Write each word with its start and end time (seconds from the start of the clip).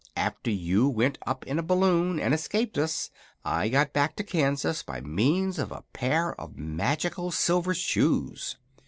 After 0.17 0.49
you 0.49 0.89
went 0.89 1.19
up 1.27 1.45
in 1.45 1.59
a 1.59 1.61
balloon, 1.61 2.19
and 2.19 2.33
escaped 2.33 2.75
us, 2.79 3.11
I 3.45 3.69
got 3.69 3.93
back 3.93 4.15
to 4.15 4.23
Kansas 4.23 4.81
by 4.81 4.99
means 4.99 5.59
of 5.59 5.71
a 5.71 5.83
pair 5.93 6.33
of 6.41 6.57
magical 6.57 7.29
silver 7.29 7.75
shoes." 7.75 8.57